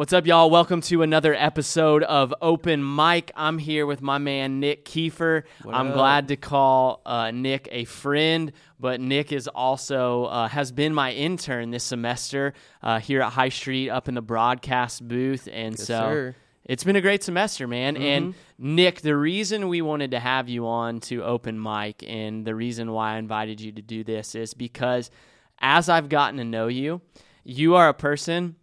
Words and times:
What's 0.00 0.14
up, 0.14 0.26
y'all? 0.26 0.48
Welcome 0.48 0.80
to 0.80 1.02
another 1.02 1.34
episode 1.34 2.04
of 2.04 2.32
Open 2.40 2.96
Mic. 2.96 3.30
I'm 3.36 3.58
here 3.58 3.84
with 3.84 4.00
my 4.00 4.16
man 4.16 4.58
Nick 4.58 4.86
Kiefer. 4.86 5.42
What 5.62 5.74
I'm 5.74 5.88
up? 5.88 5.92
glad 5.92 6.28
to 6.28 6.36
call 6.36 7.02
uh, 7.04 7.32
Nick 7.32 7.68
a 7.70 7.84
friend, 7.84 8.50
but 8.78 8.98
Nick 8.98 9.30
is 9.30 9.46
also 9.46 10.24
uh, 10.24 10.48
has 10.48 10.72
been 10.72 10.94
my 10.94 11.12
intern 11.12 11.70
this 11.70 11.84
semester 11.84 12.54
uh, 12.82 12.98
here 12.98 13.20
at 13.20 13.32
High 13.34 13.50
Street 13.50 13.90
up 13.90 14.08
in 14.08 14.14
the 14.14 14.22
broadcast 14.22 15.06
booth, 15.06 15.46
and 15.52 15.74
Yes, 15.78 15.86
so 15.86 15.98
sir. 15.98 16.36
it's 16.64 16.82
been 16.82 16.96
a 16.96 17.02
great 17.02 17.22
semester, 17.22 17.68
man. 17.68 17.98
And 17.98 18.32
Mm-hmm. 18.32 18.74
Nick, 18.76 19.02
the 19.02 19.14
reason 19.14 19.68
we 19.68 19.82
wanted 19.82 20.12
to 20.12 20.18
have 20.18 20.48
you 20.48 20.66
on 20.66 21.00
to 21.00 21.22
Open 21.24 21.62
Mic, 21.62 22.02
and 22.08 22.46
the 22.46 22.54
reason 22.54 22.90
why 22.92 23.16
I 23.16 23.18
invited 23.18 23.60
you 23.60 23.70
to 23.72 23.82
do 23.82 24.02
this 24.02 24.34
is 24.34 24.54
because 24.54 25.10
as 25.58 25.90
I've 25.90 26.08
gotten 26.08 26.38
to 26.38 26.44
know 26.44 26.68
you, 26.68 27.02
you 27.44 27.74
are 27.74 27.90
a 27.90 27.94
person. 27.94 28.56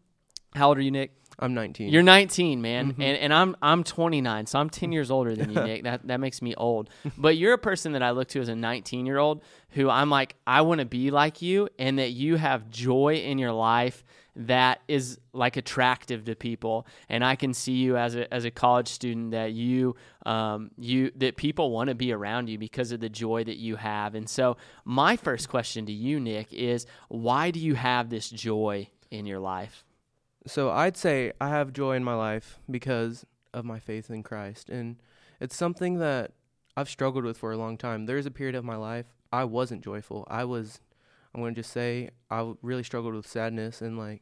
How 0.55 0.69
old 0.69 0.79
are 0.79 0.81
you, 0.81 0.89
Nick? 0.89 1.13
I'm 1.39 1.53
19. 1.53 1.89
You're 1.93 2.01
19, 2.03 2.61
man, 2.61 2.93
Mm-hmm. 2.93 3.01
and, 3.01 3.17
and 3.17 3.33
I'm 3.33 3.55
I'm 3.61 3.83
29, 3.83 4.47
so 4.47 4.59
I'm 4.59 4.69
10 4.69 4.91
years 4.91 5.11
older 5.11 5.35
than 5.35 5.51
you, 5.51 5.61
Nick. 5.63 5.83
That 5.83 6.07
that 6.07 6.19
makes 6.19 6.41
me 6.41 6.55
old. 6.55 6.89
But 7.17 7.37
you're 7.37 7.53
a 7.53 7.57
person 7.59 7.91
that 7.93 8.01
I 8.01 8.11
look 8.11 8.27
to 8.29 8.41
as 8.41 8.49
a 8.49 8.55
19 8.55 9.05
year 9.05 9.17
old 9.19 9.43
who 9.71 9.89
I'm 9.89 10.09
like 10.09 10.35
I 10.47 10.61
want 10.61 10.79
to 10.79 10.85
be 10.85 11.11
like 11.11 11.41
you, 11.41 11.69
and 11.77 11.99
that 11.99 12.11
you 12.11 12.37
have 12.37 12.69
joy 12.71 13.15
in 13.15 13.37
your 13.37 13.51
life 13.51 14.03
that 14.39 14.81
is 14.87 15.19
like 15.33 15.57
attractive 15.57 16.25
to 16.25 16.35
people. 16.35 16.85
And 17.09 17.23
I 17.25 17.35
can 17.35 17.53
see 17.55 17.73
you 17.73 17.97
as 17.97 18.15
a 18.15 18.31
as 18.33 18.45
a 18.45 18.51
college 18.51 18.87
student 18.87 19.31
that 19.31 19.51
you 19.53 19.95
um 20.25 20.71
you 20.77 21.11
that 21.17 21.37
people 21.37 21.71
want 21.71 21.89
to 21.89 21.95
be 21.95 22.11
around 22.11 22.47
you 22.49 22.57
because 22.57 22.91
of 22.91 22.99
the 22.99 23.09
joy 23.09 23.43
that 23.43 23.57
you 23.57 23.75
have. 23.75 24.15
And 24.15 24.27
so 24.29 24.57
my 24.85 25.17
first 25.17 25.49
question 25.49 25.85
to 25.87 25.91
you, 25.93 26.19
Nick, 26.19 26.51
is 26.53 26.85
why 27.09 27.51
do 27.51 27.59
you 27.59 27.75
have 27.75 28.09
this 28.09 28.27
joy 28.29 28.89
in 29.11 29.25
your 29.27 29.39
life? 29.39 29.83
So 30.47 30.71
I'd 30.71 30.97
say 30.97 31.31
I 31.39 31.49
have 31.49 31.73
joy 31.73 31.95
in 31.95 32.03
my 32.03 32.15
life 32.15 32.59
because 32.69 33.25
of 33.53 33.65
my 33.65 33.79
faith 33.79 34.09
in 34.09 34.23
Christ. 34.23 34.69
And 34.69 34.97
it's 35.39 35.55
something 35.55 35.99
that 35.99 36.31
I've 36.75 36.89
struggled 36.89 37.25
with 37.25 37.37
for 37.37 37.51
a 37.51 37.57
long 37.57 37.77
time. 37.77 38.05
There's 38.05 38.25
a 38.25 38.31
period 38.31 38.55
of 38.55 38.65
my 38.65 38.75
life 38.75 39.13
I 39.31 39.43
wasn't 39.43 39.83
joyful. 39.83 40.25
I 40.29 40.45
was, 40.45 40.79
I'm 41.33 41.41
going 41.41 41.53
to 41.53 41.61
just 41.61 41.73
say, 41.73 42.11
I 42.29 42.53
really 42.61 42.83
struggled 42.83 43.13
with 43.13 43.27
sadness. 43.27 43.81
And 43.81 43.97
like, 43.97 44.21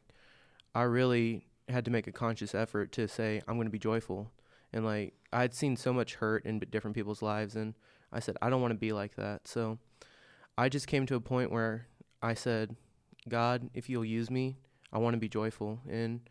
I 0.74 0.82
really 0.82 1.46
had 1.68 1.84
to 1.84 1.90
make 1.90 2.06
a 2.06 2.12
conscious 2.12 2.54
effort 2.54 2.92
to 2.92 3.08
say, 3.08 3.42
I'm 3.46 3.56
going 3.56 3.66
to 3.66 3.72
be 3.72 3.78
joyful. 3.78 4.30
And 4.72 4.84
like, 4.84 5.14
I'd 5.32 5.54
seen 5.54 5.76
so 5.76 5.92
much 5.92 6.16
hurt 6.16 6.44
in 6.44 6.58
different 6.58 6.96
people's 6.96 7.22
lives. 7.22 7.56
And 7.56 7.74
I 8.12 8.20
said, 8.20 8.36
I 8.42 8.50
don't 8.50 8.60
want 8.60 8.72
to 8.72 8.78
be 8.78 8.92
like 8.92 9.14
that. 9.16 9.46
So 9.46 9.78
I 10.58 10.68
just 10.68 10.86
came 10.86 11.06
to 11.06 11.14
a 11.14 11.20
point 11.20 11.52
where 11.52 11.86
I 12.22 12.34
said, 12.34 12.74
God, 13.28 13.70
if 13.74 13.88
you'll 13.88 14.04
use 14.04 14.30
me, 14.30 14.56
I 14.96 14.98
want 14.98 15.12
to 15.12 15.20
be 15.20 15.28
joyful. 15.28 15.78
And 15.90 16.22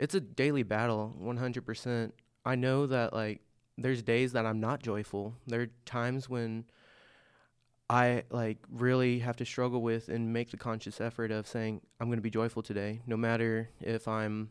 it's 0.00 0.16
a 0.16 0.20
daily 0.20 0.64
battle, 0.64 1.14
100%. 1.22 2.10
I 2.44 2.56
know 2.56 2.88
that, 2.88 3.12
like, 3.12 3.40
there's 3.78 4.02
days 4.02 4.32
that 4.32 4.44
I'm 4.44 4.58
not 4.58 4.82
joyful. 4.82 5.32
There 5.46 5.60
are 5.60 5.68
times 5.86 6.28
when 6.28 6.64
I, 7.88 8.24
like, 8.30 8.58
really 8.68 9.20
have 9.20 9.36
to 9.36 9.44
struggle 9.44 9.80
with 9.80 10.08
and 10.08 10.32
make 10.32 10.50
the 10.50 10.56
conscious 10.56 11.00
effort 11.00 11.30
of 11.30 11.46
saying, 11.46 11.82
I'm 12.00 12.08
going 12.08 12.18
to 12.18 12.22
be 12.22 12.30
joyful 12.30 12.64
today, 12.64 13.00
no 13.06 13.16
matter 13.16 13.70
if 13.80 14.08
I'm 14.08 14.50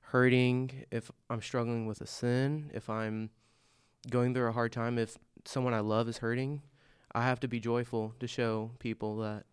hurting, 0.00 0.84
if 0.90 1.12
I'm 1.30 1.42
struggling 1.42 1.86
with 1.86 2.00
a 2.00 2.08
sin, 2.08 2.72
if 2.74 2.90
I'm 2.90 3.30
going 4.10 4.34
through 4.34 4.48
a 4.48 4.52
hard 4.52 4.72
time, 4.72 4.98
if 4.98 5.16
someone 5.44 5.74
I 5.74 5.80
love 5.80 6.08
is 6.08 6.18
hurting. 6.18 6.62
I 7.14 7.22
have 7.22 7.38
to 7.40 7.46
be 7.46 7.60
joyful 7.60 8.14
to 8.18 8.26
show 8.26 8.72
people 8.80 9.18
that 9.18 9.44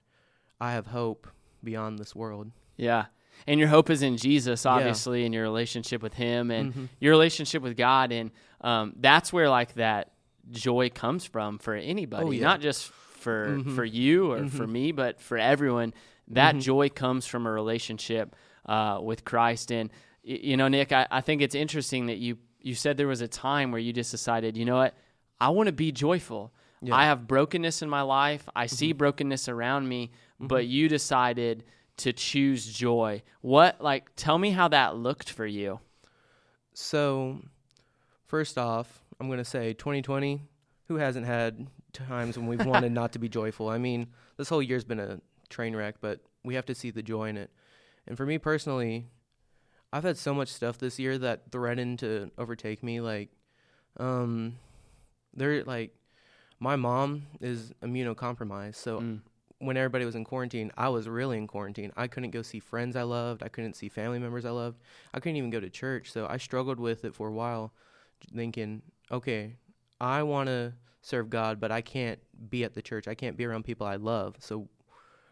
I 0.60 0.72
have 0.72 0.88
hope 0.88 1.28
beyond 1.64 2.00
this 2.00 2.16
world. 2.16 2.50
Yeah. 2.80 3.06
And 3.48 3.60
your 3.60 3.70
hope 3.70 3.90
is 3.90 4.02
in 4.02 4.18
Jesus, 4.18 4.66
Yeah. 4.66 4.72
obviously, 4.72 5.26
and 5.26 5.34
your 5.34 5.44
relationship 5.44 6.02
with 6.04 6.14
Him 6.14 6.52
and 6.52 6.74
Mhm. 6.74 6.88
your 7.00 7.12
relationship 7.12 7.62
with 7.64 7.76
God. 7.78 8.12
And 8.12 8.32
um, 8.62 8.94
that's 8.98 9.32
where, 9.34 9.50
like, 9.50 9.74
that 9.76 10.12
joy 10.52 10.90
comes 10.90 11.26
from 11.26 11.58
for 11.60 11.74
anybody, 11.76 12.26
Oh, 12.26 12.32
yeah. 12.32 12.44
not 12.44 12.62
just 12.62 12.88
for, 12.88 13.58
Mhm. 13.60 13.76
for 13.76 13.86
you 13.86 14.32
or 14.32 14.46
for 14.48 14.66
Mhm. 14.68 14.72
me, 14.72 14.92
but 14.92 15.22
for 15.22 15.38
everyone. 15.38 15.94
That 16.30 16.56
Mhm. 16.56 16.62
joy 16.62 16.90
comes 16.90 17.26
from 17.26 17.46
a 17.48 17.52
relationship 17.52 18.36
uh, 18.66 19.00
with 19.02 19.26
Christ. 19.26 19.72
And, 19.72 19.90
you 20.24 20.56
know, 20.56 20.68
Nick, 20.68 20.92
I, 20.92 21.08
I 21.10 21.22
think 21.22 21.42
it's 21.42 21.56
interesting 21.56 22.06
that 22.08 22.18
you, 22.18 22.38
you 22.62 22.76
said 22.76 22.98
there 22.98 23.08
was 23.08 23.22
a 23.22 23.28
time 23.28 23.72
where 23.72 23.82
you 23.82 23.92
just 23.94 24.12
decided, 24.12 24.56
you 24.58 24.66
know 24.66 24.76
what? 24.76 24.94
I 25.42 25.50
want 25.50 25.68
to 25.68 25.74
be 25.74 25.92
joyful. 25.92 26.54
Yeah. 26.82 26.94
I 26.96 27.06
have 27.06 27.28
brokenness 27.28 27.82
in 27.82 27.90
my 27.90 28.02
life. 28.04 28.48
I 28.56 28.68
see 28.68 28.92
brokenness 28.94 29.50
around 29.50 29.88
me, 29.90 30.12
but 30.40 30.68
you 30.68 30.88
decided 30.88 31.64
to 32.00 32.14
choose 32.14 32.66
joy. 32.66 33.22
What 33.42 33.82
like 33.82 34.10
tell 34.16 34.38
me 34.38 34.52
how 34.52 34.68
that 34.70 34.96
looked 34.96 35.30
for 35.30 35.46
you? 35.46 35.80
So, 36.74 37.40
first 38.26 38.58
off, 38.58 39.02
I'm 39.20 39.28
going 39.28 39.40
to 39.40 39.46
say 39.46 39.74
2020, 39.74 40.42
who 40.88 40.96
hasn't 40.96 41.26
had 41.26 41.68
times 41.92 42.38
when 42.38 42.48
we've 42.48 42.66
wanted 42.66 42.92
not 42.94 43.14
to 43.14 43.20
be 43.20 43.28
joyful? 43.28 43.70
I 43.70 43.78
mean, 43.78 44.08
this 44.38 44.50
whole 44.50 44.62
year's 44.62 44.86
been 44.86 45.00
a 45.00 45.20
train 45.50 45.76
wreck, 45.76 45.96
but 46.00 46.22
we 46.44 46.56
have 46.56 46.66
to 46.68 46.76
see 46.76 46.90
the 46.92 47.02
joy 47.02 47.30
in 47.30 47.38
it. 47.38 47.50
And 48.08 48.16
for 48.16 48.26
me 48.26 48.38
personally, 48.38 49.08
I've 49.92 50.04
had 50.04 50.18
so 50.18 50.34
much 50.34 50.50
stuff 50.50 50.78
this 50.78 51.00
year 51.00 51.18
that 51.18 51.52
threatened 51.52 52.00
to 52.00 52.32
overtake 52.38 52.82
me. 52.84 53.02
Like, 53.02 53.30
um, 53.98 54.56
they're 55.34 55.64
like, 55.64 55.94
my 56.60 56.76
mom 56.76 57.24
is 57.42 57.74
immunocompromised. 57.84 58.76
So, 58.76 59.00
Mm. 59.02 59.22
When 59.60 59.78
everybody 59.78 60.06
was 60.06 60.16
in 60.16 60.24
quarantine, 60.24 60.72
I 60.78 60.90
was 60.90 61.08
really 61.08 61.38
in 61.38 61.46
quarantine. 61.46 61.92
I 61.98 62.08
couldn't 62.08 62.32
go 62.32 62.42
see 62.42 62.60
friends 62.60 62.96
I 62.96 63.04
loved. 63.04 63.44
I 63.44 63.50
couldn't 63.50 63.76
see 63.76 63.90
family 63.90 64.18
members 64.18 64.46
I 64.46 64.52
loved. 64.52 64.80
I 65.14 65.20
couldn't 65.20 65.36
even 65.36 65.50
go 65.50 65.60
to 65.60 65.70
church. 65.70 66.12
So 66.12 66.26
I 66.30 66.38
struggled 66.38 66.80
with 66.80 67.04
it 67.04 67.14
for 67.14 67.28
a 67.28 67.34
while, 67.34 67.74
thinking, 68.34 68.82
okay, 69.12 69.56
I 70.00 70.24
want 70.24 70.48
to 70.48 70.74
serve 71.02 71.30
God, 71.30 71.60
but 71.60 71.72
I 71.72 71.82
can't 71.82 72.20
be 72.50 72.64
at 72.64 72.74
the 72.74 72.82
church. 72.82 73.08
I 73.08 73.16
can't 73.16 73.38
be 73.38 73.46
around 73.46 73.64
people 73.66 73.86
I 73.86 73.98
love. 73.98 74.38
So 74.40 74.70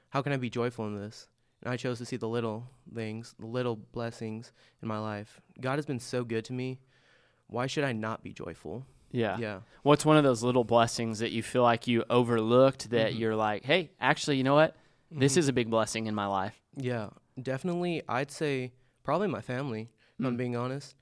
how 0.10 0.22
can 0.22 0.34
I 0.34 0.38
be 0.38 0.50
joyful 0.50 0.88
in 0.88 0.96
this? 0.96 1.28
And 1.64 1.74
I 1.74 1.78
chose 1.78 1.98
to 2.00 2.06
see 2.06 2.18
the 2.18 2.28
little 2.28 2.70
things, 2.94 3.34
the 3.40 3.48
little 3.48 3.78
blessings 3.78 4.52
in 4.82 4.88
my 4.88 5.00
life. 5.00 5.42
God 5.60 5.78
has 5.78 5.86
been 5.86 6.00
so 6.00 6.24
good 6.24 6.46
to 6.46 6.54
me. 6.54 6.80
Why 7.48 7.66
should 7.68 7.86
I 7.86 7.94
not 7.94 8.24
be 8.24 8.34
joyful? 8.34 8.86
Yeah. 9.12 9.38
Yeah. 9.38 9.60
What's 9.84 10.06
one 10.06 10.18
of 10.18 10.24
those 10.24 10.44
little 10.44 10.64
blessings 10.64 11.20
that 11.20 11.32
you 11.32 11.42
feel 11.44 11.64
like 11.64 11.88
you 11.88 12.04
overlooked 12.10 12.90
that 12.90 13.14
Mhm. 13.14 13.20
you're 13.20 13.36
like, 13.36 13.64
"Hey, 13.64 13.92
actually, 14.00 14.38
you 14.38 14.44
know 14.44 14.56
what? 14.56 14.76
This 15.10 15.36
Mhm. 15.36 15.38
is 15.38 15.48
a 15.48 15.54
big 15.54 15.70
blessing 15.70 16.08
in 16.08 16.14
my 16.16 16.26
life." 16.28 16.62
Yeah, 16.76 17.10
definitely. 17.42 18.04
I'd 18.10 18.32
say 18.32 18.74
probably 19.04 19.28
my 19.28 19.42
family. 19.42 19.90
If 20.20 20.26
I'm 20.26 20.34
Mm. 20.34 20.38
being 20.38 20.56
honest. 20.56 20.96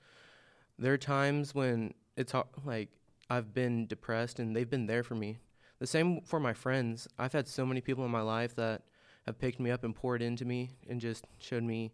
There 0.78 0.92
are 0.92 0.98
times 0.98 1.54
when 1.54 1.94
it's 2.16 2.32
hard, 2.32 2.46
like 2.64 2.90
I've 3.28 3.52
been 3.54 3.86
depressed, 3.86 4.38
and 4.38 4.54
they've 4.54 4.68
been 4.70 4.86
there 4.86 5.02
for 5.02 5.14
me. 5.16 5.38
The 5.78 5.86
same 5.86 6.20
for 6.20 6.38
my 6.38 6.52
friends. 6.54 7.08
I've 7.18 7.32
had 7.32 7.48
so 7.48 7.66
many 7.66 7.80
people 7.80 8.04
in 8.04 8.10
my 8.10 8.20
life 8.20 8.54
that 8.56 8.82
have 9.26 9.38
picked 9.38 9.58
me 9.58 9.70
up 9.70 9.82
and 9.84 9.94
poured 9.96 10.22
into 10.22 10.44
me, 10.44 10.70
and 10.88 11.00
just 11.00 11.24
showed 11.38 11.64
me 11.64 11.92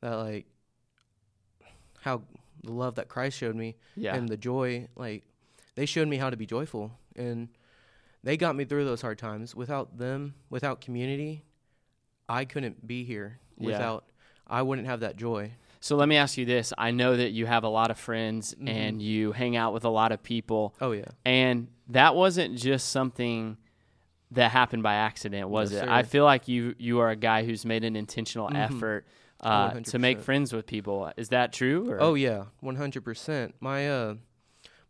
that 0.00 0.14
like 0.16 0.46
how 2.00 2.22
the 2.62 2.72
love 2.72 2.96
that 2.96 3.08
Christ 3.08 3.38
showed 3.38 3.56
me 3.56 3.76
Yeah. 3.96 4.14
and 4.14 4.28
the 4.28 4.36
joy. 4.36 4.88
Like 4.96 5.24
they 5.74 5.86
showed 5.86 6.08
me 6.08 6.16
how 6.16 6.30
to 6.30 6.36
be 6.36 6.46
joyful, 6.46 6.92
and 7.16 7.48
they 8.22 8.36
got 8.36 8.56
me 8.56 8.64
through 8.64 8.84
those 8.84 9.02
hard 9.02 9.18
times. 9.18 9.54
Without 9.54 9.98
them, 9.98 10.34
without 10.50 10.80
community, 10.80 11.44
I 12.28 12.44
couldn't 12.44 12.86
be 12.86 13.04
here. 13.04 13.38
Yeah. 13.58 13.66
Without, 13.66 14.04
I 14.46 14.62
wouldn't 14.62 14.86
have 14.88 15.00
that 15.00 15.16
joy. 15.16 15.52
so 15.80 15.96
let 15.96 16.08
me 16.08 16.16
ask 16.16 16.38
you 16.38 16.46
this. 16.46 16.72
I 16.78 16.90
know 16.92 17.14
that 17.16 17.32
you 17.32 17.44
have 17.44 17.62
a 17.64 17.68
lot 17.68 17.90
of 17.90 17.98
friends 17.98 18.54
Mhm. 18.54 18.68
and 18.68 19.02
you 19.02 19.32
hang 19.32 19.54
out 19.54 19.74
with 19.74 19.84
a 19.84 19.90
lot 19.90 20.12
of 20.12 20.22
people. 20.22 20.74
Oh 20.80 20.92
yeah, 20.92 21.04
And 21.26 21.68
that 21.88 22.14
wasn't 22.14 22.56
just 22.56 22.88
something 22.88 23.58
that 24.30 24.50
happened 24.50 24.82
by 24.82 24.94
accident, 24.94 25.50
was 25.50 25.72
it? 25.72 25.80
sir. 25.80 25.86
I 25.88 26.02
feel 26.02 26.24
like 26.24 26.48
you 26.48 26.74
you 26.78 27.00
are 27.00 27.10
a 27.10 27.16
guy 27.16 27.44
who's 27.44 27.66
made 27.66 27.84
an 27.84 27.96
intentional 27.96 28.48
Mhm. 28.48 28.56
effort 28.56 29.06
uh, 29.40 29.78
to 29.80 29.98
make 29.98 30.20
friends 30.20 30.54
with 30.54 30.64
people. 30.66 31.12
Is 31.18 31.28
that 31.28 31.52
true? 31.52 31.90
Or? 31.90 32.00
oh 32.00 32.14
yeah, 32.14 32.46
one 32.60 32.76
hundred 32.76 33.04
percent. 33.04 33.54
My 33.60 33.86
uh, 33.86 34.14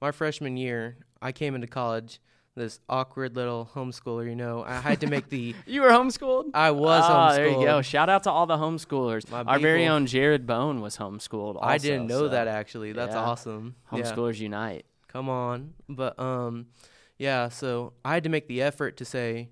my 0.01 0.11
freshman 0.11 0.57
year, 0.57 0.97
I 1.23 1.33
came 1.33 1.55
into 1.55 1.67
college. 1.67 2.21
This 2.57 2.79
awkward 2.89 3.35
little 3.35 3.69
homeschooler, 3.75 4.25
you 4.29 4.37
know. 4.37 4.63
I 4.65 4.75
had 4.81 5.01
to 5.01 5.09
make 5.09 5.29
the. 5.29 5.57
you 5.67 5.83
were 5.83 5.89
homeschooled. 5.89 6.51
I 6.55 6.71
was 6.71 7.03
Ah, 7.05 7.31
homeschooled. 7.31 7.35
There 7.37 7.49
you 7.49 7.65
go. 7.65 7.83
Shout 7.83 8.09
out 8.09 8.23
to 8.25 8.31
all 8.31 8.47
the 8.47 8.57
homeschoolers. 8.57 9.29
My 9.29 9.43
Our 9.43 9.59
very 9.59 9.89
own 9.89 10.07
Jared 10.07 10.47
Bone 10.47 10.81
was 10.81 10.97
homeschooled. 10.97 11.59
I 11.61 11.79
didn't 11.79 12.07
know 12.07 12.21
so 12.21 12.29
that 12.29 12.47
actually. 12.47 12.93
That's 12.93 13.13
yeah. 13.13 13.19
awesome. 13.25 13.75
Yeah. 13.93 13.99
Homeschoolers 14.03 14.39
unite. 14.39 14.85
come 15.09 15.29
on 15.29 15.75
but 15.89 16.19
um 16.19 16.67
yeah 17.19 17.49
so 17.49 17.93
i 18.05 18.15
had 18.15 18.25
to 18.25 18.29
make 18.29 18.49
the 18.49 18.61
effort 18.61 18.97
to 18.97 19.05
say 19.05 19.49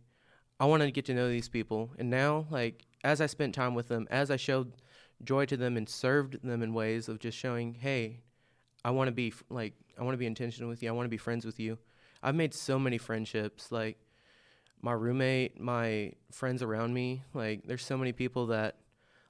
i 0.58 0.64
wanted 0.64 0.86
to 0.86 0.90
get 0.90 1.04
to 1.04 1.14
know 1.14 1.28
these 1.28 1.48
people 1.48 1.90
and 2.00 2.10
now 2.10 2.44
like 2.50 2.84
as 3.04 3.20
i 3.20 3.26
spent 3.26 3.54
time 3.54 3.72
with 3.72 3.86
them 3.86 4.08
as 4.10 4.28
i 4.28 4.36
showed 4.36 4.72
joy 5.22 5.44
to 5.46 5.56
them 5.56 5.76
and 5.76 5.88
served 5.88 6.36
them 6.42 6.62
in 6.64 6.74
ways 6.74 7.08
of 7.08 7.20
just 7.20 7.38
showing 7.38 7.74
hey 7.74 8.18
i 8.84 8.90
want 8.90 9.08
to 9.08 9.12
be 9.12 9.32
like 9.50 9.74
i 9.98 10.02
want 10.02 10.14
to 10.14 10.18
be 10.18 10.26
intentional 10.26 10.68
with 10.68 10.82
you 10.82 10.88
i 10.88 10.92
want 10.92 11.04
to 11.04 11.10
be 11.10 11.16
friends 11.16 11.44
with 11.44 11.58
you 11.60 11.78
i've 12.22 12.34
made 12.34 12.52
so 12.54 12.78
many 12.78 12.98
friendships 12.98 13.70
like 13.72 13.98
my 14.80 14.92
roommate 14.92 15.60
my 15.60 16.12
friends 16.30 16.62
around 16.62 16.92
me 16.92 17.22
like 17.34 17.62
there's 17.66 17.84
so 17.84 17.96
many 17.96 18.12
people 18.12 18.46
that 18.46 18.76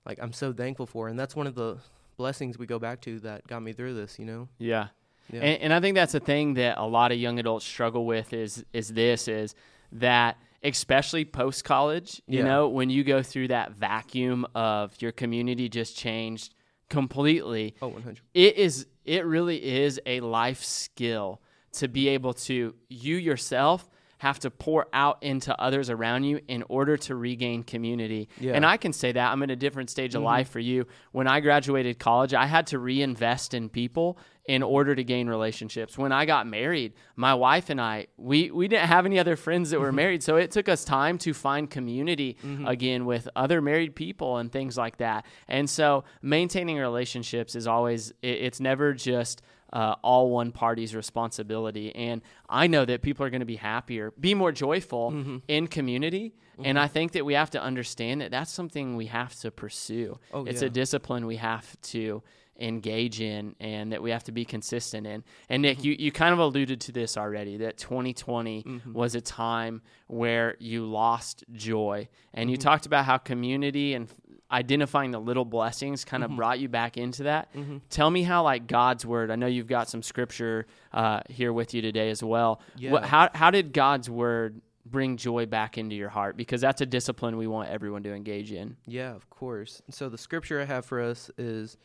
like 0.07 0.19
i'm 0.23 0.33
so 0.33 0.53
thankful 0.53 0.87
for 0.87 1.09
and 1.09 1.19
that's 1.19 1.37
one 1.37 1.47
of 1.47 1.55
the 1.55 1.77
blessings 2.19 2.59
we 2.59 2.67
go 2.67 2.79
back 2.79 3.01
to 3.01 3.19
that 3.21 3.47
got 3.47 3.63
me 3.63 3.73
through 3.73 3.95
this. 3.95 4.19
You 4.19 4.27
know. 4.27 4.49
Yeah. 4.59 4.89
Yeah. 5.33 5.41
And, 5.41 5.63
and 5.63 5.73
I 5.73 5.81
think 5.81 5.95
that's 5.95 6.15
a 6.15 6.21
thing 6.21 6.55
that 6.55 6.77
a 6.79 6.85
lot 6.87 7.11
of 7.11 7.19
young 7.19 7.39
adults 7.39 7.65
struggle 7.65 8.05
with 8.07 8.33
is 8.35 8.65
is 8.73 8.89
this 8.91 9.29
is 9.29 9.55
that 9.93 10.37
especially 10.63 11.25
post 11.25 11.65
college, 11.65 12.21
you 12.29 12.39
Yeah. 12.41 12.45
know, 12.45 12.69
when 12.69 12.91
you 12.91 13.03
go 13.03 13.23
through 13.23 13.49
that 13.49 13.73
vacuum 13.73 14.47
of 14.55 14.95
your 15.01 15.11
community 15.11 15.69
just 15.71 15.97
changed 15.97 16.55
completely, 16.91 17.75
oh, 17.81 17.89
100. 17.89 18.21
it 18.35 18.57
is 18.57 18.87
it 19.05 19.25
really 19.27 19.63
is 19.63 20.01
a 20.07 20.21
life 20.21 20.63
skill 20.63 21.41
to 21.73 21.89
be 21.89 22.09
able 22.09 22.35
to 22.35 22.75
you 22.89 23.17
yourself 23.17 23.89
have 24.23 24.39
to 24.39 24.53
pour 24.53 24.87
out 24.93 25.21
into 25.21 25.53
others 25.61 25.91
around 25.91 26.23
you 26.23 26.39
in 26.47 26.63
order 26.69 26.97
to 26.97 27.17
regain 27.17 27.65
community. 27.65 28.29
Yeah. 28.39 28.53
And 28.53 28.65
I 28.65 28.77
can 28.77 28.93
say 28.93 29.11
that 29.11 29.33
I'm 29.33 29.43
in 29.43 29.51
a 29.51 29.57
different 29.57 29.91
stage 29.91 30.15
of 30.15 30.21
mm-hmm. 30.21 30.27
life 30.27 30.49
for 30.49 30.61
you. 30.61 30.87
When 31.11 31.27
I 31.27 31.41
graduated 31.41 31.99
college, 31.99 32.33
I 32.33 32.47
had 32.47 32.69
to 32.69 32.79
reinvest 32.79 33.53
in 33.53 33.69
people 33.69 34.21
in 34.45 34.63
order 34.63 34.95
to 34.95 35.03
gain 35.03 35.29
relationships. 35.29 35.99
When 35.99 36.13
I 36.13 36.25
got 36.25 36.47
married, 36.47 36.93
my 37.17 37.35
wife 37.35 37.69
and 37.69 37.81
I, 37.81 38.07
we 38.17 38.53
we 38.53 38.69
didn't 38.69 38.87
have 38.87 39.07
any 39.07 39.19
other 39.19 39.35
friends 39.35 39.71
that 39.71 39.81
were 39.81 39.89
mm-hmm. 39.89 39.97
married, 39.97 40.23
so 40.23 40.37
it 40.37 40.53
took 40.53 40.69
us 40.69 40.85
time 40.85 41.19
to 41.19 41.35
find 41.35 41.69
community 41.69 42.37
mm-hmm. 42.45 42.65
again 42.65 43.05
with 43.07 43.29
other 43.35 43.61
married 43.61 43.97
people 43.97 44.37
and 44.37 44.53
things 44.53 44.79
like 44.79 44.99
that. 44.99 45.27
And 45.49 45.69
so 45.69 46.05
maintaining 46.23 46.79
relationships 46.79 47.57
is 47.57 47.67
always 47.67 48.13
it, 48.23 48.39
it's 48.47 48.61
never 48.61 48.95
just 48.95 49.43
uh, 49.73 49.95
all 50.03 50.31
one 50.31 50.53
party's 50.53 50.95
responsibility. 50.95 51.95
And 51.95 52.23
I 52.49 52.67
know 52.67 52.85
that 52.85 53.03
people 53.03 53.25
are 53.27 53.31
going 53.31 53.41
to 53.41 53.47
be 53.47 53.57
happier, 53.57 54.13
be 54.19 54.35
more 54.35 54.53
joyful 54.53 55.11
Mm-hmm. 55.13 55.37
in 55.49 55.67
community. 55.67 56.35
And 56.65 56.79
I 56.79 56.87
think 56.87 57.13
that 57.13 57.25
we 57.25 57.35
have 57.35 57.51
to 57.51 57.63
understand 57.63 58.21
that 58.21 58.31
that's 58.31 58.53
something 58.53 58.95
we 58.97 59.07
have 59.07 59.35
to 59.41 59.51
pursue. 59.51 60.19
Oh, 60.33 60.45
it's 60.45 60.63
yeah. 60.63 60.69
a 60.69 60.71
discipline 60.71 61.27
we 61.27 61.37
have 61.37 61.81
to 61.83 62.23
engage 62.61 63.21
in 63.21 63.57
and 63.59 63.91
that 63.93 64.01
we 64.03 64.11
have 64.11 64.23
to 64.25 64.33
be 64.33 64.45
consistent 64.45 65.07
in. 65.07 65.25
And 65.49 65.63
Nick, 65.63 65.83
you, 65.83 65.97
you 65.99 66.13
kind 66.13 66.33
of 66.33 66.39
alluded 66.39 66.81
to 66.83 66.93
this 66.93 67.17
already 67.17 67.57
that 67.57 67.79
2020 67.79 68.83
was 68.93 69.15
a 69.15 69.21
time 69.21 69.83
where 70.07 70.57
you 70.61 70.85
lost 70.87 71.43
joy. 71.53 72.09
And 72.35 72.51
you 72.51 72.57
talked 72.57 72.87
about 72.87 73.07
how 73.07 73.19
community 73.19 73.95
and 73.95 74.09
identifying 74.53 75.11
the 75.11 75.19
little 75.21 75.45
blessings 75.45 76.05
kind 76.05 76.23
of 76.23 76.31
brought 76.37 76.59
you 76.61 76.69
back 76.69 76.97
into 76.97 77.23
that. 77.25 77.49
Tell 77.91 78.11
me 78.11 78.23
how 78.23 78.43
like 78.45 78.67
God's 78.67 79.07
word. 79.07 79.31
I 79.31 79.37
know 79.37 79.47
you've 79.47 79.67
got 79.67 79.89
some 79.89 80.03
scripture 80.03 80.67
uh, 80.93 81.21
here 81.29 81.53
with 81.53 81.73
you 81.75 81.81
today 81.83 82.11
as 82.11 82.23
well. 82.23 82.61
What, 82.93 83.05
how 83.05 83.31
how 83.35 83.51
did 83.51 83.73
God's 83.73 84.11
word 84.11 84.61
bring 84.85 85.17
joy 85.17 85.47
back 85.47 85.79
into 85.79 85.95
your 85.95 86.09
heart? 86.11 86.37
Because 86.37 86.61
that's 86.61 86.81
a 86.81 86.87
discipline 86.87 87.37
we 87.37 87.47
want 87.47 87.71
everyone 87.71 88.03
to 88.03 88.13
engage 88.13 88.53
in. 88.53 88.77
Yeah, 88.87 89.15
of 89.15 89.31
course. 89.31 89.81
So 89.91 90.09
the 90.09 90.19
scripture 90.19 90.61
I 90.61 90.65
have 90.65 90.85
for 90.85 91.01
us 91.01 91.31
is 91.39 91.77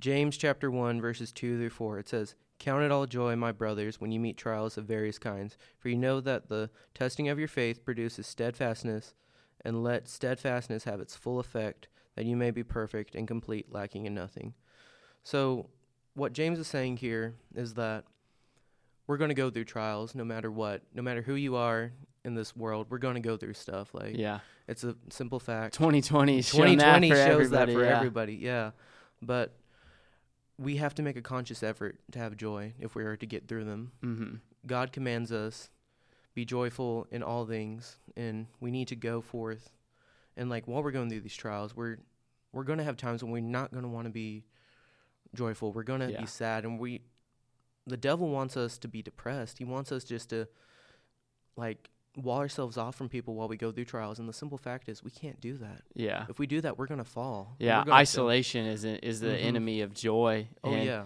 James 0.00 0.36
chapter 0.36 0.70
1 0.70 1.00
verses 1.00 1.32
2 1.32 1.58
through 1.58 1.70
4. 1.70 1.98
It 2.00 2.08
says, 2.08 2.34
"Count 2.58 2.82
it 2.82 2.90
all 2.90 3.06
joy, 3.06 3.36
my 3.36 3.52
brothers, 3.52 4.00
when 4.00 4.12
you 4.12 4.20
meet 4.20 4.36
trials 4.36 4.76
of 4.76 4.84
various 4.84 5.18
kinds, 5.18 5.56
for 5.78 5.88
you 5.88 5.96
know 5.96 6.20
that 6.20 6.48
the 6.48 6.70
testing 6.94 7.28
of 7.28 7.38
your 7.38 7.48
faith 7.48 7.84
produces 7.84 8.26
steadfastness, 8.26 9.14
and 9.64 9.82
let 9.82 10.08
steadfastness 10.08 10.84
have 10.84 11.00
its 11.00 11.14
full 11.14 11.38
effect, 11.38 11.86
that 12.16 12.24
you 12.24 12.36
may 12.36 12.50
be 12.50 12.62
perfect 12.62 13.14
and 13.14 13.26
complete, 13.26 13.72
lacking 13.72 14.06
in 14.06 14.14
nothing." 14.14 14.54
So, 15.22 15.68
what 16.14 16.32
James 16.32 16.58
is 16.58 16.66
saying 16.66 16.98
here 16.98 17.34
is 17.54 17.74
that 17.74 18.04
we're 19.06 19.16
going 19.16 19.28
to 19.28 19.34
go 19.34 19.50
through 19.50 19.64
trials 19.64 20.14
no 20.14 20.24
matter 20.24 20.50
what. 20.50 20.82
No 20.94 21.02
matter 21.02 21.22
who 21.22 21.34
you 21.34 21.56
are 21.56 21.92
in 22.24 22.34
this 22.34 22.54
world, 22.54 22.86
we're 22.90 22.98
going 22.98 23.14
to 23.14 23.20
go 23.20 23.36
through 23.36 23.54
stuff 23.54 23.92
like 23.92 24.16
Yeah. 24.16 24.40
it's 24.68 24.84
a 24.84 24.94
simple 25.08 25.40
fact. 25.40 25.74
2020 25.74 26.38
is 26.38 26.48
showing 26.48 26.78
that 26.78 27.02
shows 27.04 27.50
that 27.50 27.68
for 27.70 27.82
yeah. 27.82 27.96
everybody, 27.96 28.34
yeah. 28.34 28.70
But 29.20 29.54
we 30.58 30.76
have 30.76 30.94
to 30.94 31.02
make 31.02 31.16
a 31.16 31.22
conscious 31.22 31.62
effort 31.62 31.98
to 32.12 32.18
have 32.18 32.36
joy 32.36 32.74
if 32.78 32.94
we 32.94 33.02
are 33.04 33.16
to 33.16 33.26
get 33.26 33.48
through 33.48 33.64
them. 33.64 33.92
Mm-hmm. 34.02 34.34
God 34.66 34.92
commands 34.92 35.32
us 35.32 35.70
be 36.34 36.44
joyful 36.44 37.06
in 37.10 37.22
all 37.22 37.44
things, 37.44 37.96
and 38.16 38.46
we 38.60 38.70
need 38.70 38.88
to 38.88 38.96
go 38.96 39.20
forth. 39.20 39.70
And 40.40 40.48
like 40.48 40.66
while 40.66 40.82
we're 40.82 40.90
going 40.90 41.10
through 41.10 41.20
these 41.20 41.36
trials, 41.36 41.76
we're 41.76 41.98
we're 42.52 42.64
going 42.64 42.78
to 42.78 42.84
have 42.84 42.96
times 42.96 43.22
when 43.22 43.30
we're 43.30 43.40
not 43.42 43.70
going 43.70 43.82
to 43.84 43.88
want 43.88 44.06
to 44.06 44.10
be 44.10 44.42
joyful. 45.34 45.72
We're 45.72 45.82
going 45.84 46.00
to 46.00 46.10
Yeah. 46.10 46.20
be 46.22 46.26
sad, 46.26 46.64
and 46.64 46.78
we 46.80 47.02
the 47.86 47.96
devil 47.96 48.28
wants 48.28 48.56
us 48.56 48.78
to 48.78 48.88
be 48.88 49.02
depressed. 49.02 49.58
He 49.58 49.64
wants 49.64 49.92
us 49.92 50.02
just 50.04 50.30
to 50.30 50.48
like 51.56 51.90
wall 52.16 52.38
ourselves 52.38 52.76
off 52.76 52.94
from 52.96 53.08
people 53.08 53.34
while 53.34 53.48
we 53.48 53.56
go 53.56 53.70
through 53.70 53.84
trials. 53.84 54.18
And 54.18 54.28
the 54.28 54.32
simple 54.32 54.58
fact 54.58 54.88
is, 54.88 55.04
we 55.04 55.10
can't 55.10 55.40
do 55.40 55.56
that. 55.58 55.82
Yeah. 55.94 56.24
If 56.28 56.38
we 56.38 56.46
do 56.46 56.60
that, 56.62 56.78
we're 56.78 56.86
gonna 56.86 57.04
fall. 57.04 57.54
Yeah. 57.58 57.80
we're 57.80 57.84
fail. 57.84 57.94
Isolation 57.94 58.66
is 58.66 58.84
a, 58.84 59.06
is 59.06 59.20
the 59.20 59.28
Mhm. 59.28 59.44
enemy 59.44 59.80
of 59.82 59.92
joy. 59.94 60.48
Oh 60.64 60.72
and, 60.72 60.84
yeah. 60.84 61.04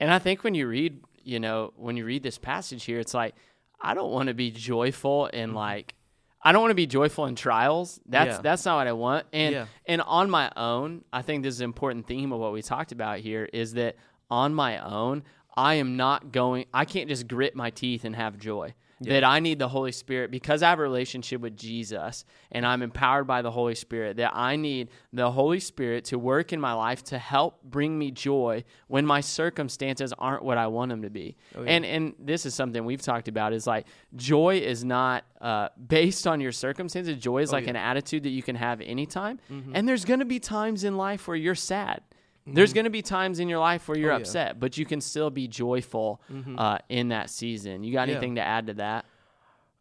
And 0.00 0.10
I 0.10 0.18
think 0.18 0.42
when 0.44 0.54
you 0.54 0.66
read, 0.66 1.02
you 1.22 1.38
know, 1.38 1.72
when 1.76 1.96
you 1.96 2.04
read 2.04 2.22
this 2.24 2.36
passage 2.38 2.84
here, 2.84 2.98
it's 2.98 3.14
like 3.14 3.34
I 3.80 3.94
don't 3.94 4.10
want 4.12 4.26
to 4.28 4.34
be 4.34 4.50
joyful 4.50 5.26
in 5.26 5.54
like 5.54 5.94
I 6.42 6.52
don't 6.52 6.60
want 6.60 6.72
to 6.72 6.76
be 6.76 6.86
joyful 6.86 7.26
in 7.26 7.36
trials. 7.36 8.00
That's. 8.06 8.36
Yeah. 8.36 8.40
that's 8.42 8.64
not 8.64 8.76
what 8.76 8.86
I 8.88 8.92
want. 8.92 9.26
And 9.32 9.52
Yeah. 9.54 9.66
and 9.86 10.00
on 10.02 10.28
my 10.30 10.50
own, 10.56 11.04
I 11.12 11.22
think 11.22 11.42
this 11.44 11.54
is 11.54 11.60
an 11.60 11.64
important 11.66 12.06
theme 12.06 12.32
of 12.32 12.40
what 12.40 12.52
we 12.52 12.62
talked 12.62 12.92
about 12.92 13.18
here 13.20 13.48
is 13.52 13.74
that 13.74 13.96
on 14.30 14.54
my 14.54 14.78
own, 14.78 15.22
I 15.56 15.74
am 15.74 15.96
not 15.96 16.32
going 16.32 16.66
I 16.72 16.84
can't 16.84 17.08
just 17.08 17.28
grit 17.28 17.54
my 17.54 17.70
teeth 17.70 18.04
and 18.04 18.16
have 18.16 18.38
joy. 18.38 18.74
That 19.10 19.24
I 19.24 19.40
need 19.40 19.58
the 19.58 19.68
Holy 19.68 19.92
Spirit 19.92 20.30
because 20.30 20.62
I 20.62 20.70
have 20.70 20.78
a 20.78 20.82
relationship 20.82 21.40
with 21.40 21.56
Jesus 21.56 22.24
and 22.50 22.64
I'm 22.66 22.82
empowered 22.82 23.26
by 23.26 23.42
the 23.42 23.50
Holy 23.50 23.74
Spirit. 23.74 24.16
That 24.18 24.32
I 24.34 24.56
need 24.56 24.88
the 25.12 25.30
Holy 25.30 25.60
Spirit 25.60 26.04
to 26.06 26.18
work 26.18 26.52
in 26.52 26.60
my 26.60 26.72
life 26.72 27.02
to 27.04 27.18
help 27.18 27.62
bring 27.64 27.98
me 27.98 28.10
joy 28.10 28.64
when 28.88 29.04
my 29.06 29.20
circumstances 29.20 30.12
aren't 30.18 30.44
what 30.44 30.58
I 30.58 30.66
want 30.66 30.90
them 30.90 31.02
to 31.02 31.10
be. 31.10 31.36
Oh, 31.56 31.62
yeah. 31.62 31.70
And 31.70 31.84
and 31.84 32.14
this 32.18 32.46
is 32.46 32.54
something 32.54 32.84
we've 32.84 33.02
talked 33.02 33.28
about 33.28 33.52
is 33.52 33.66
like 33.66 33.86
joy 34.16 34.58
is 34.58 34.84
not 34.84 35.24
uh, 35.40 35.68
based 35.88 36.26
on 36.26 36.40
your 36.40 36.52
circumstances. 36.52 37.16
Joy 37.18 37.38
is 37.42 37.50
Oh, 37.52 37.56
like 37.56 37.64
yeah. 37.64 37.70
an 37.70 37.76
attitude 37.76 38.22
that 38.24 38.30
you 38.30 38.42
can 38.42 38.56
have 38.56 38.80
anytime. 38.80 39.38
Mhm. 39.50 39.72
And 39.74 39.88
there's 39.88 40.04
going 40.04 40.20
to 40.20 40.24
be 40.26 40.38
times 40.40 40.84
in 40.84 40.96
life 40.96 41.26
where 41.26 41.36
you're 41.36 41.54
sad. 41.54 42.00
There's 42.46 42.72
going 42.72 42.84
to 42.84 42.90
be 42.90 43.02
times 43.02 43.38
in 43.38 43.48
your 43.48 43.58
life 43.60 43.86
where 43.88 43.96
you're 43.96 44.08
Mm-hmm. 44.10 44.14
Oh, 44.14 44.18
yeah. 44.18 44.22
upset, 44.22 44.60
but 44.60 44.76
you 44.76 44.84
can 44.84 45.00
still 45.00 45.30
be 45.30 45.46
joyful 45.48 46.20
Mhm. 46.30 46.58
uh, 46.58 46.78
in 46.88 47.08
that 47.08 47.30
season. 47.30 47.84
You 47.84 47.92
got 47.92 48.08
Yeah. 48.08 48.14
anything 48.14 48.34
to 48.34 48.40
add 48.42 48.66
to 48.66 48.74
that? 48.74 49.04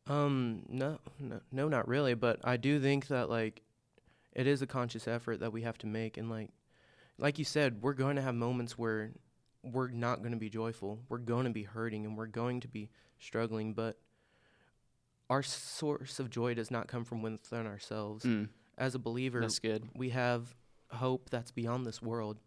Um, 0.08 0.64
no, 0.70 1.00
no, 1.20 1.42
no, 1.52 1.68
not 1.70 1.88
really. 1.88 2.14
But 2.14 2.40
I 2.44 2.58
do 2.58 2.80
think 2.80 3.08
that 3.08 3.30
like, 3.30 3.62
it 4.34 4.48
is 4.48 4.62
a 4.62 4.68
conscious 4.68 5.08
effort 5.08 5.40
that 5.40 5.52
we 5.52 5.62
have 5.64 5.78
to 5.80 5.88
make, 5.88 6.18
and 6.18 6.30
like, 6.30 6.50
like 7.18 7.38
you 7.40 7.46
said, 7.46 7.82
we're 7.82 7.94
going 7.94 8.16
to 8.16 8.22
have 8.22 8.34
moments 8.36 8.78
where 8.78 9.12
we're 9.64 9.90
not 9.90 10.20
going 10.20 10.32
to 10.32 10.38
be 10.40 10.50
joyful. 10.50 11.00
We're 11.10 11.18
going 11.20 11.44
to 11.46 11.52
be 11.52 11.64
hurting, 11.64 12.06
and 12.06 12.18
we're 12.18 12.26
going 12.28 12.60
to 12.62 12.68
be 12.68 12.90
struggling. 13.20 13.74
But 13.74 13.98
our 15.30 15.44
source 15.44 16.20
of 16.20 16.30
joy 16.30 16.54
does 16.56 16.72
not 16.72 16.88
come 16.88 17.06
from 17.06 17.22
within 17.22 17.66
ourselves. 17.68 18.26
Mm, 18.26 18.50
As 18.78 18.96
a 18.96 19.00
believer, 19.00 19.40
that's 19.42 19.60
good. 19.60 19.88
we 19.96 20.10
have 20.10 20.56
hope 20.92 21.30
that's 21.30 21.52
beyond 21.52 21.86
this 21.86 22.02
world, 22.02 22.38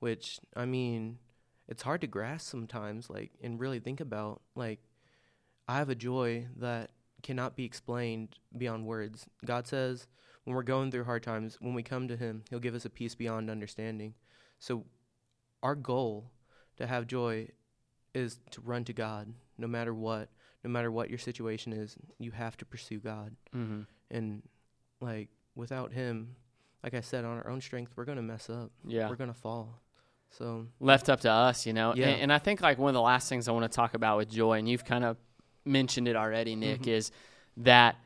which 0.00 0.40
I 0.56 0.64
mean, 0.64 1.18
it's 1.68 1.82
hard 1.82 2.00
to 2.02 2.06
grasp 2.06 2.48
sometimes, 2.50 3.10
like, 3.10 3.32
and 3.42 3.60
really 3.60 3.80
think 3.80 4.00
about. 4.00 4.40
Like, 4.54 4.80
I 5.66 5.76
have 5.78 5.88
a 5.90 5.94
joy 5.94 6.46
that 6.56 6.90
cannot 7.22 7.56
be 7.56 7.64
explained 7.64 8.38
beyond 8.56 8.86
words. 8.86 9.26
God 9.44 9.66
says 9.66 10.06
when 10.44 10.54
we're 10.56 10.62
going 10.62 10.90
through 10.90 11.04
hard 11.04 11.22
times, 11.22 11.58
when 11.60 11.74
we 11.74 11.82
come 11.82 12.08
to 12.08 12.16
Him, 12.16 12.42
He'll 12.48 12.58
give 12.60 12.74
us 12.74 12.84
a 12.84 12.90
peace 12.90 13.14
beyond 13.14 13.50
understanding. 13.50 14.14
So, 14.58 14.84
our 15.62 15.74
goal 15.74 16.30
to 16.76 16.86
have 16.86 17.06
joy 17.06 17.48
is 18.14 18.38
to 18.52 18.60
run 18.60 18.84
to 18.84 18.92
God 18.92 19.32
no 19.58 19.66
matter 19.66 19.92
what. 19.92 20.28
No 20.64 20.70
matter 20.70 20.90
what 20.90 21.08
your 21.08 21.18
situation 21.20 21.72
is, 21.72 21.96
you 22.18 22.32
have 22.32 22.56
to 22.56 22.64
pursue 22.64 22.98
God 22.98 23.36
hmm 23.52 23.82
and 24.10 24.42
like 25.00 25.28
without 25.54 25.92
him 25.92 26.34
like 26.82 26.94
i 26.94 27.00
said 27.00 27.24
on 27.24 27.36
our 27.36 27.48
own 27.48 27.60
strength 27.60 27.92
we're 27.94 28.04
gonna 28.06 28.22
mess 28.22 28.48
up 28.50 28.70
Yeah. 28.86 29.08
we're 29.08 29.16
gonna 29.16 29.34
fall 29.34 29.80
so 30.30 30.66
Left 30.80 31.08
up 31.08 31.20
to 31.20 31.30
us, 31.30 31.66
you 31.66 31.72
know? 31.72 31.94
Yeah. 31.94 32.08
And, 32.08 32.22
and 32.22 32.32
I 32.32 32.38
think 32.38 32.60
like 32.60 32.78
one 32.78 32.90
of 32.90 32.94
the 32.94 33.00
last 33.00 33.28
things 33.28 33.48
I 33.48 33.52
want 33.52 33.70
to 33.70 33.74
talk 33.74 33.94
about 33.94 34.18
with 34.18 34.30
joy, 34.30 34.58
and 34.58 34.68
you've 34.68 34.84
kind 34.84 35.04
of 35.04 35.16
mentioned 35.64 36.08
it 36.08 36.16
already, 36.16 36.54
Nick, 36.56 36.82
Mhm. 36.82 36.88
is 36.88 37.10
that 37.58 37.96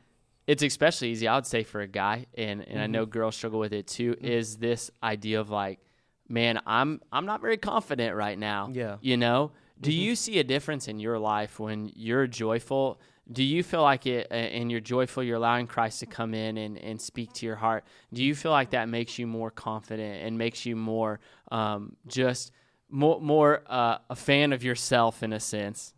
it's 0.47 0.63
especially 0.63 1.09
easy, 1.09 1.27
I 1.27 1.35
would 1.35 1.45
say, 1.45 1.63
for 1.63 1.81
a 1.81 1.87
guy, 1.87 2.25
and, 2.37 2.67
and 2.67 2.79
I 2.81 2.87
Mhm. 2.87 2.91
know 2.91 3.05
girls 3.05 3.35
struggle 3.35 3.59
with 3.59 3.73
it 3.73 3.87
too, 3.87 4.15
Mhm. 4.15 4.23
is 4.23 4.57
this 4.57 4.91
idea 5.01 5.39
of 5.39 5.49
like, 5.49 5.79
man, 6.27 6.59
I'm 6.65 7.01
I'm 7.11 7.25
not 7.25 7.41
very 7.41 7.57
confident 7.57 8.15
right 8.15 8.37
now. 8.37 8.69
yeah 8.73 8.97
You 9.01 9.17
know, 9.17 9.51
do 9.79 9.91
Mhm. 9.91 9.95
you 9.97 10.15
see 10.15 10.39
a 10.39 10.43
difference 10.43 10.87
in 10.87 10.99
your 10.99 11.19
life 11.19 11.59
when 11.59 11.91
you're 11.95 12.27
joyful? 12.27 12.99
Do 13.31 13.41
you 13.43 13.63
feel 13.63 13.81
like 13.81 14.05
it, 14.05 14.27
and 14.31 14.69
you're 14.69 14.81
joyful, 14.81 15.23
you're 15.23 15.37
allowing 15.37 15.65
Christ 15.65 16.01
to 16.01 16.05
come 16.05 16.33
in 16.33 16.57
and, 16.57 16.77
and 16.77 17.01
speak 17.01 17.31
to 17.33 17.45
your 17.45 17.55
heart? 17.55 17.85
Do 18.11 18.21
you 18.23 18.35
feel 18.35 18.51
like 18.51 18.71
that 18.71 18.89
makes 18.89 19.17
you 19.17 19.27
more 19.27 19.49
confident 19.49 20.23
and 20.25 20.37
makes 20.37 20.65
you 20.65 20.75
more 20.75 21.19
um, 21.49 21.95
just 22.05 22.51
more, 22.89 23.21
more 23.21 23.63
uh, 23.67 23.99
a 24.09 24.15
fan 24.15 24.51
of 24.51 24.63
yourself 24.63 25.23
in 25.23 25.31
a 25.33 25.39
sense? 25.39 25.93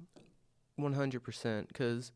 100% 0.79 1.67
because 1.70 2.12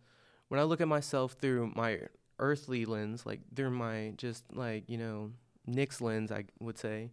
when 0.49 0.59
i 0.59 0.63
look 0.63 0.81
at 0.81 0.87
myself 0.87 1.37
through 1.39 1.71
my 1.75 1.97
earthly 2.39 2.83
lens 2.85 3.25
like 3.25 3.39
through 3.55 3.69
my 3.69 4.13
just 4.17 4.43
like 4.53 4.83
you 4.89 4.97
know 4.97 5.31
nick's 5.65 6.01
lens 6.01 6.29
i 6.29 6.43
would 6.59 6.77
say 6.77 7.09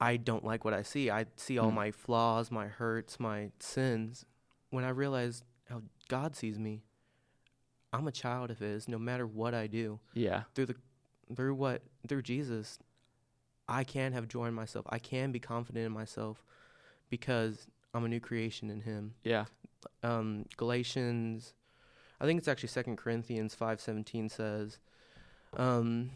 I 0.00 0.16
don't 0.16 0.44
like 0.44 0.64
what 0.64 0.74
I 0.74 0.82
see. 0.82 1.10
I 1.10 1.26
see 1.36 1.58
all 1.58 1.70
Mm. 1.70 1.74
my 1.74 1.90
flaws, 1.92 2.50
my 2.50 2.66
hurts, 2.66 3.20
my 3.20 3.52
sins. 3.60 4.24
When 4.70 4.82
I 4.82 4.88
realize 4.88 5.44
how 5.68 5.82
God 6.08 6.34
sees 6.36 6.58
me, 6.58 6.82
I'm 7.92 8.06
a 8.08 8.12
child 8.12 8.50
of 8.50 8.58
His. 8.58 8.88
No 8.88 8.98
matter 8.98 9.26
what 9.26 9.54
I 9.54 9.66
do, 9.66 10.00
Yeah. 10.14 10.42
through 10.54 10.66
the 10.66 10.76
through 11.34 11.54
what 11.54 11.82
through 12.08 12.22
Jesus, 12.22 12.78
I 13.68 13.84
can 13.84 14.12
have 14.12 14.28
joy 14.28 14.46
in 14.46 14.54
myself. 14.54 14.86
I 14.90 14.98
can 14.98 15.32
be 15.32 15.38
confident 15.40 15.86
in 15.86 15.92
myself 15.92 16.44
because 17.10 17.66
I'm 17.94 18.04
a 18.04 18.08
new 18.08 18.20
creation 18.20 18.70
in 18.70 18.80
Him. 18.82 19.14
Yeah. 19.24 19.44
Um, 20.02 20.46
Galatians, 20.56 21.54
I 22.20 22.26
think 22.26 22.38
it's 22.38 22.48
actually 22.48 22.68
Second 22.70 22.96
Corinthians 22.96 23.54
five 23.54 23.80
seventeen 23.80 24.28
says, 24.28 24.78
um, 25.56 26.10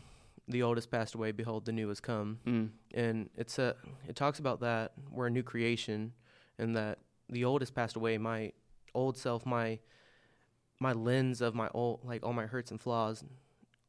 "The 0.49 0.63
old 0.63 0.77
has 0.77 0.87
passed 0.87 1.15
away; 1.15 1.33
behold, 1.33 1.65
the 1.67 1.73
new 1.73 1.89
has 1.89 2.01
come." 2.01 2.41
Mm. 2.47 2.71
and 2.95 3.29
it's 3.37 3.59
a 3.59 3.77
it 4.09 4.17
talks 4.17 4.39
about 4.39 4.61
that 4.61 4.93
we're 5.11 5.27
a 5.27 5.31
new 5.31 5.43
creation 5.43 6.13
and 6.59 6.75
that 6.77 6.99
the 7.29 7.45
old 7.45 7.61
has 7.61 7.71
passed 7.71 7.97
away 7.97 8.17
my 8.19 8.53
old 8.97 9.17
self 9.17 9.45
my 9.47 9.79
my 10.81 10.93
lens 10.93 11.41
of 11.41 11.55
my 11.55 11.69
old 11.75 12.01
like 12.05 12.25
all 12.25 12.33
my 12.33 12.47
hurts 12.47 12.71
and 12.71 12.81
flaws 12.81 13.23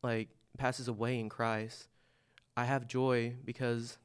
like 0.04 0.30
passes 0.58 0.88
away 0.88 1.20
in 1.20 1.30
christ 1.30 1.88
i 2.56 2.64
have 2.66 2.88
joy 2.88 3.34
because 3.46 3.98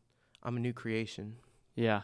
i'm 0.43 0.57
a 0.57 0.61
new 0.61 0.73
creation 0.73 1.37
Yeah. 1.75 2.03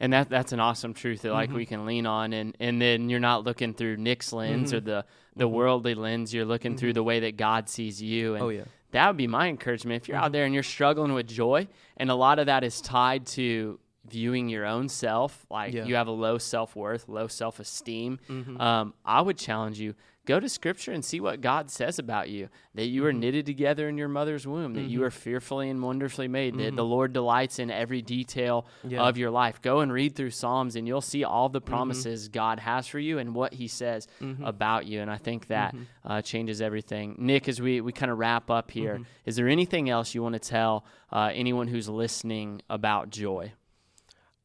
And 0.00 0.12
that 0.12 0.28
that's 0.30 0.52
an 0.52 0.58
awesome 0.58 0.94
truth 0.94 1.22
that 1.22 1.32
like 1.32 1.50
Mhm. 1.50 1.54
we 1.54 1.66
can 1.66 1.86
lean 1.86 2.06
on 2.06 2.32
and 2.32 2.56
and 2.58 2.80
then 2.82 3.08
you're 3.08 3.20
not 3.20 3.44
looking 3.44 3.72
through 3.72 3.96
Nick's 3.98 4.32
lens 4.32 4.72
or 4.72 4.80
Mhm. 4.80 4.84
the 4.84 5.04
the 5.36 5.48
Mhm. 5.48 5.52
worldly 5.52 5.94
lens, 5.94 6.34
you're 6.34 6.44
looking 6.44 6.76
through 6.76 6.90
Mhm. 6.90 6.94
the 6.94 7.02
way 7.04 7.20
that 7.20 7.36
God 7.36 7.68
sees 7.68 8.02
you 8.02 8.34
and 8.34 8.42
oh 8.44 8.48
yeah 8.48 8.64
that 8.90 9.06
would 9.08 9.16
be 9.16 9.26
my 9.28 9.48
encouragement 9.48 10.02
if 10.02 10.08
you're 10.08 10.16
out 10.16 10.30
Mhm. 10.30 10.32
there 10.32 10.44
and 10.44 10.54
you're 10.54 10.62
struggling 10.76 11.12
with 11.14 11.26
joy 11.28 11.68
and 11.96 12.10
a 12.10 12.14
lot 12.16 12.38
of 12.40 12.46
that 12.46 12.62
is 12.64 12.80
tied 12.80 13.26
to 13.38 13.78
viewing 14.08 14.48
your 14.48 14.66
own 14.66 14.88
self 14.88 15.46
like 15.50 15.72
Yeah. 15.72 15.84
you 15.84 15.94
have 15.94 16.08
a 16.08 16.12
low 16.12 16.38
self-worth, 16.38 17.08
low 17.08 17.26
self-esteem. 17.28 18.18
Mhm. 18.28 18.60
Um, 18.60 18.94
I 19.04 19.20
would 19.20 19.38
challenge 19.38 19.78
you 19.80 19.94
go 20.24 20.38
to 20.38 20.48
scripture 20.48 20.92
and 20.92 21.04
see 21.04 21.18
what 21.18 21.40
God 21.40 21.68
says 21.68 21.98
about 21.98 22.30
you 22.30 22.48
that 22.76 22.86
you 22.86 23.02
were 23.02 23.12
Mhm. 23.12 23.18
knitted 23.18 23.44
together 23.46 23.88
in 23.88 23.98
your 23.98 24.06
mother's 24.06 24.46
womb, 24.46 24.74
that 24.74 24.82
you 24.84 25.00
Mhm. 25.00 25.06
are 25.06 25.10
fearfully 25.10 25.68
and 25.68 25.82
wonderfully 25.82 26.28
made, 26.28 26.56
that 26.58 26.76
the 26.76 26.84
Mhm. 26.84 26.88
Lord 26.88 27.12
delights 27.12 27.58
in 27.58 27.72
every 27.72 28.02
detail 28.02 28.64
yeah 28.86 29.02
of 29.02 29.18
your 29.18 29.32
life. 29.32 29.60
Go 29.62 29.80
and 29.80 29.92
read 29.92 30.14
through 30.14 30.30
Psalms 30.30 30.76
and 30.76 30.86
you'll 30.86 31.00
see 31.00 31.24
all 31.24 31.48
the 31.48 31.60
Mm-hmm. 31.60 31.70
promises 31.70 32.28
God 32.28 32.60
has 32.60 32.86
for 32.86 33.00
you 33.00 33.18
and 33.18 33.34
what 33.34 33.54
he 33.54 33.66
says 33.66 34.06
Mhm. 34.20 34.46
about 34.46 34.86
you. 34.86 35.00
And 35.00 35.10
I 35.10 35.16
think 35.16 35.48
that 35.48 35.74
uh, 36.04 36.22
changes 36.22 36.60
everything. 36.60 37.16
Nick, 37.18 37.48
as 37.48 37.60
we, 37.60 37.80
we 37.80 37.90
kind 37.92 38.10
of 38.12 38.18
wrap 38.18 38.48
up 38.50 38.70
here, 38.72 39.00
is 39.26 39.34
there 39.36 39.48
anything 39.48 39.88
else 39.90 40.14
you 40.14 40.22
want 40.22 40.34
to 40.34 40.38
tell 40.40 40.84
uh, 41.12 41.30
anyone 41.34 41.66
who's 41.68 41.88
listening 41.88 42.62
about 42.70 43.10
joy? 43.10 43.52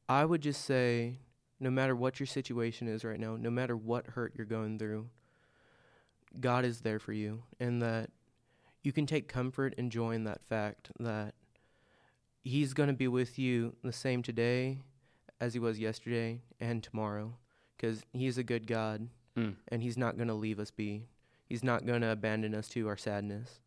I 0.10 0.24
would 0.26 0.42
just 0.42 0.64
say 0.66 1.18
no 1.60 1.70
matter 1.70 1.96
what 1.96 2.20
your 2.20 2.28
situation 2.28 2.88
is 2.88 3.04
right 3.04 3.20
now 3.20 3.36
no 3.36 3.50
matter 3.50 3.76
what 3.76 4.08
hurt 4.08 4.34
you're 4.36 4.46
going 4.46 4.78
through 4.80 5.08
god 6.40 6.66
is 6.66 6.82
there 6.82 7.00
for 7.00 7.14
you 7.14 7.42
and 7.60 7.82
that 7.82 8.10
you 8.84 8.92
can 8.92 9.06
take 9.06 9.28
comfort 9.28 9.74
and 9.78 9.92
joy 9.92 10.12
in 10.12 10.24
that 10.24 10.42
fact 10.48 10.90
that 11.00 11.34
he's 12.44 12.74
going 12.74 12.88
to 12.88 12.94
be 12.96 13.08
with 13.08 13.38
you 13.38 13.76
the 13.84 13.92
same 13.94 14.22
today 14.24 14.80
as 15.42 15.54
he 15.54 15.60
was 15.60 15.80
yesterday 15.80 16.42
and 16.60 16.82
tomorrow 16.84 17.34
because 17.76 18.02
he's 18.14 18.38
a 18.38 18.44
good 18.44 18.68
god 18.68 19.08
Mm. 19.36 19.54
and 19.68 19.84
he's 19.84 20.00
not 20.00 20.16
going 20.18 20.30
to 20.30 20.34
leave 20.34 20.58
us 20.60 20.72
be. 20.72 21.04
He's 21.46 21.64
not 21.64 21.86
going 21.86 22.02
to 22.02 22.10
abandon 22.10 22.56
us 22.56 22.68
to 22.70 22.88
our 22.88 22.98
sadness. 22.98 23.60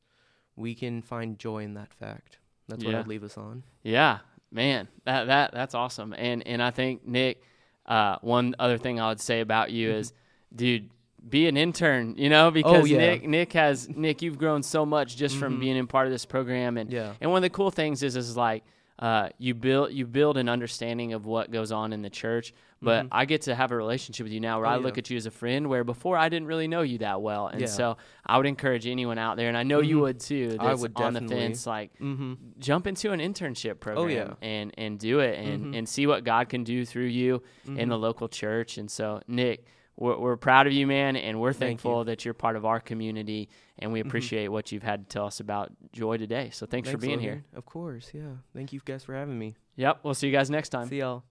We 0.57 0.75
can 0.75 1.01
find 1.01 1.39
joy 1.39 1.59
in 1.63 1.75
that 1.75 1.95
fact. 1.95 2.39
That's 2.67 2.83
what 2.85 2.93
i'd 2.97 3.07
leave 3.07 3.23
us 3.23 3.39
on. 3.39 3.63
Yeah, 3.85 4.19
man, 4.53 4.89
that 5.05 5.27
that 5.27 5.53
that's 5.53 5.75
awesome. 5.75 6.13
And 6.17 6.47
and 6.47 6.63
I 6.63 6.71
think 6.71 7.07
Nick, 7.07 7.43
uh, 7.87 8.17
one 8.23 8.55
other 8.59 8.79
thing 8.79 9.01
I 9.01 9.09
would 9.09 9.21
say 9.21 9.41
about 9.41 9.71
you 9.71 9.91
is, 9.91 10.13
dude, 10.55 10.91
be 11.29 11.47
an 11.49 11.57
intern. 11.57 12.15
You 12.17 12.29
know, 12.31 12.51
because 12.51 12.85
Mm-hmm. 12.85 12.97
Oh, 12.97 13.01
yeah. 13.03 13.11
Nick 13.11 13.29
Nick 13.29 13.53
has 13.55 13.89
Nick, 13.89 14.23
you've 14.23 14.39
grown 14.39 14.63
so 14.63 14.85
much 14.87 15.17
just 15.17 15.37
from 15.37 15.57
Mhm. 15.57 15.61
being 15.61 15.77
in 15.77 15.87
part 15.87 16.07
of 16.07 16.13
this 16.13 16.25
program. 16.25 16.77
And 16.77 16.91
yeah 16.93 17.13
and 17.21 17.31
one 17.31 17.39
of 17.39 17.43
the 17.43 17.51
cool 17.51 17.71
things 17.71 18.03
is 18.03 18.17
is 18.17 18.37
like. 18.37 18.65
Uh, 19.01 19.31
you 19.39 19.55
build 19.55 19.93
you 19.95 20.07
build 20.07 20.37
an 20.37 20.47
understanding 20.47 21.15
of 21.15 21.25
what 21.25 21.51
goes 21.51 21.73
on 21.73 21.95
in 21.95 22.03
the 22.03 22.11
church, 22.11 22.53
but 22.83 23.07
Mhm. 23.07 23.09
I 23.13 23.25
get 23.25 23.41
to 23.43 23.55
have 23.55 23.73
a 23.73 23.77
relationship 23.77 24.25
with 24.25 24.33
you 24.35 24.41
now 24.41 24.59
where 24.59 24.67
Oh, 24.67 24.73
I 24.73 24.77
yeah. 24.77 24.83
look 24.83 24.99
at 24.99 25.09
you 25.09 25.17
as 25.17 25.25
a 25.25 25.31
friend. 25.31 25.71
Where 25.71 25.85
before 25.85 26.19
I 26.19 26.29
didn't 26.29 26.49
really 26.49 26.69
know 26.69 26.83
you 26.83 26.99
that 26.99 27.23
well, 27.23 27.47
and 27.47 27.63
Yeah. 27.63 27.67
so 27.69 27.97
I 28.27 28.37
would 28.37 28.45
encourage 28.45 28.87
anyone 28.87 29.17
out 29.17 29.39
there, 29.39 29.49
and 29.49 29.57
I 29.57 29.63
know 29.63 29.81
you 29.81 29.97
Mhm. 29.97 30.01
would 30.03 30.21
too. 30.21 30.57
I 30.61 30.75
would 30.75 30.93
on 30.97 31.15
the 31.15 31.21
definitely. 31.21 31.37
fence, 31.47 31.67
like 31.67 31.99
mm-hmm 31.99 32.35
jump 32.59 32.87
into 32.87 33.11
an 33.11 33.21
internship 33.21 33.81
program 33.81 34.05
Oh, 34.07 34.07
yeah. 34.43 34.47
and 34.47 34.75
and 34.77 34.99
do 34.99 35.21
it 35.21 35.39
and 35.39 35.73
Mhm. 35.73 35.79
and 35.79 35.89
see 35.89 36.07
what 36.07 36.23
God 36.25 36.51
can 36.51 36.63
do 36.63 36.85
through 36.85 37.07
you 37.07 37.43
in 37.65 37.77
Mm-hmm. 37.77 37.89
the 37.89 37.99
local 37.99 38.29
church. 38.29 38.77
And 38.77 38.91
so, 38.91 39.23
Nick, 39.27 39.65
we're, 40.01 40.19
we're 40.19 40.37
proud 40.37 40.67
of 40.67 40.73
you, 40.73 40.87
man, 40.87 41.15
and 41.15 41.41
we're. 41.41 41.51
Mm-hmm. 41.51 41.59
thankful 41.61 42.05
that 42.05 42.25
you're 42.25 42.35
part 42.35 42.57
of 42.57 42.65
our 42.65 42.81
community, 42.81 43.49
and 43.79 43.93
we 43.93 44.01
appreciate 44.01 44.49
what 44.49 44.73
you've 44.73 44.83
had 44.83 45.09
to 45.09 45.13
tell 45.13 45.27
us 45.27 45.41
about 45.41 45.71
joy 45.93 46.17
today. 46.17 46.51
So, 46.53 46.67
thanks, 46.67 46.91
for 46.91 46.97
being 46.97 47.21
here. 47.21 47.45
Of 47.55 47.67
course, 47.67 48.11
yeah. 48.15 48.23
Thank 48.55 48.73
you 48.73 48.81
guys 48.85 49.05
for 49.05 49.15
having 49.15 49.39
me. 49.39 49.57
Yep, 49.77 50.01
we'll 50.03 50.15
see 50.15 50.27
you 50.27 50.33
guys 50.33 50.51
next 50.51 50.71
time. 50.71 50.89
See 50.89 50.99
y'all. 50.99 51.25